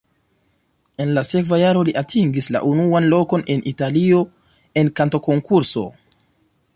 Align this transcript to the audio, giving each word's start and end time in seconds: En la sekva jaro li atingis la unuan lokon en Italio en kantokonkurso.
En 1.03 1.09
la 1.17 1.23
sekva 1.31 1.59
jaro 1.63 1.83
li 1.89 1.93
atingis 2.01 2.49
la 2.55 2.61
unuan 2.71 3.09
lokon 3.13 3.45
en 3.57 3.63
Italio 3.73 4.23
en 4.83 4.93
kantokonkurso. 5.01 5.85